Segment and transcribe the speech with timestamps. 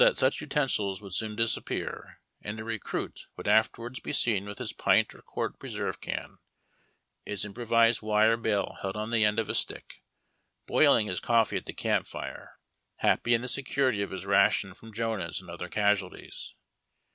[0.01, 4.73] 129 such utensils would soon disappear, and a recruit would afterwards be seen with his
[4.73, 6.39] pint or <|uart preserve can,
[7.23, 10.01] its improvised wire bail held on the end of a stick,
[10.65, 12.57] boiling his coffee at the camp fire,
[12.95, 16.55] happy in the security of his ration from Jonahs and other casualties.